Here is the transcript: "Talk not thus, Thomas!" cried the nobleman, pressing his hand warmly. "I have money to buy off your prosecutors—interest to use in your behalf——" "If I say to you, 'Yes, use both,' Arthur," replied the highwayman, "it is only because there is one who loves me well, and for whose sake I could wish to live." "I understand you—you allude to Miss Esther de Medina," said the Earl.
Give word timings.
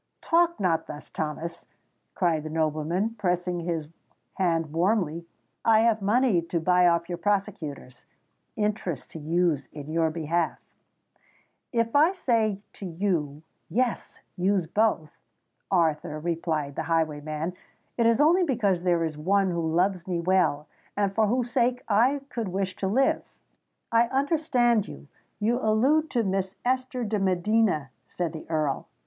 "Talk 0.21 0.59
not 0.59 0.87
thus, 0.87 1.11
Thomas!" 1.11 1.67
cried 2.15 2.41
the 2.41 2.49
nobleman, 2.49 3.11
pressing 3.19 3.59
his 3.59 3.87
hand 4.33 4.73
warmly. 4.73 5.27
"I 5.63 5.81
have 5.81 6.01
money 6.01 6.41
to 6.41 6.59
buy 6.59 6.87
off 6.87 7.07
your 7.07 7.19
prosecutors—interest 7.19 9.11
to 9.11 9.19
use 9.19 9.67
in 9.71 9.91
your 9.91 10.09
behalf——" 10.09 10.59
"If 11.71 11.95
I 11.95 12.13
say 12.13 12.63
to 12.73 12.87
you, 12.87 13.43
'Yes, 13.69 14.21
use 14.35 14.65
both,' 14.65 15.19
Arthur," 15.69 16.19
replied 16.19 16.75
the 16.77 16.83
highwayman, 16.89 17.53
"it 17.95 18.07
is 18.07 18.19
only 18.19 18.41
because 18.41 18.81
there 18.81 19.03
is 19.03 19.19
one 19.19 19.51
who 19.51 19.71
loves 19.71 20.07
me 20.07 20.19
well, 20.19 20.65
and 20.97 21.13
for 21.13 21.27
whose 21.27 21.51
sake 21.51 21.83
I 21.87 22.21
could 22.29 22.47
wish 22.47 22.75
to 22.77 22.87
live." 22.87 23.31
"I 23.91 24.07
understand 24.07 24.87
you—you 24.87 25.59
allude 25.61 26.09
to 26.09 26.23
Miss 26.23 26.55
Esther 26.65 27.03
de 27.03 27.19
Medina," 27.19 27.91
said 28.07 28.33
the 28.33 28.49
Earl. 28.49 28.87